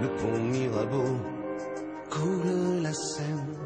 [0.00, 1.16] le pont Mirabeau
[2.10, 3.56] coule la Seine.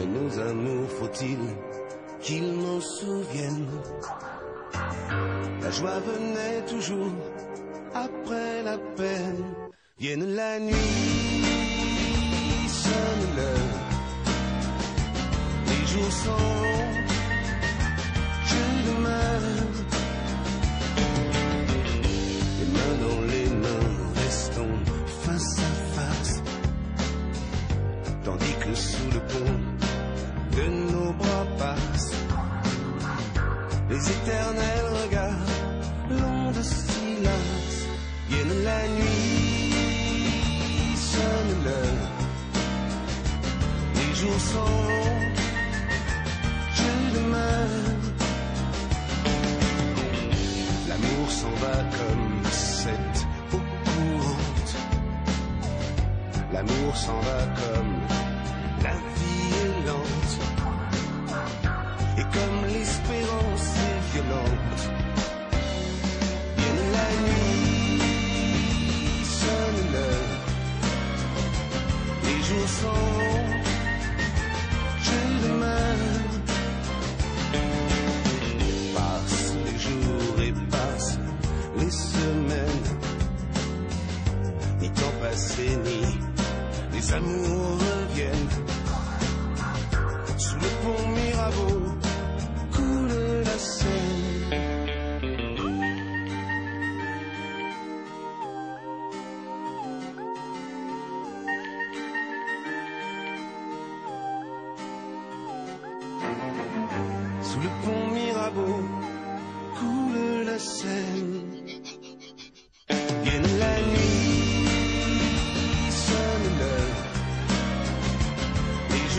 [0.00, 1.38] Et nos amours, faut-il
[2.20, 3.68] qu'ils m'en souviennent?
[5.62, 7.12] La joie venait toujours
[7.94, 9.44] après la peine.
[9.98, 10.74] Vienne la nuit,
[12.68, 13.74] sonne l'heure.
[15.66, 16.57] Les jours sont
[30.56, 32.14] de nos bras passent
[33.90, 35.46] les éternels regards
[36.10, 37.86] longs de silence.
[38.28, 39.74] Vienne la nuit,
[40.96, 42.08] sonne l'heure.
[43.94, 45.32] Les jours sont longs,
[46.74, 47.76] je demeure.
[50.88, 54.76] L'amour s'en va comme cette eau courante.
[56.52, 58.27] L'amour s'en va comme
[58.82, 60.34] la vie est lente.
[62.18, 64.82] Et comme l'espérance est violente.
[66.56, 68.02] Vienne la nuit,
[69.40, 70.34] sonne l'heure.
[72.24, 73.38] Les jours sont
[75.06, 76.04] je demeure.
[78.94, 81.18] Passent les jours et passent
[81.78, 82.27] les semaines.
[87.08, 88.50] Les amours reviennent.
[90.38, 91.80] Sous le pont Mirabeau
[92.72, 94.58] coule la Seine.
[107.42, 108.82] Sous le pont Mirabeau
[109.78, 111.47] coule la Seine.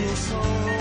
[0.00, 0.79] 接受。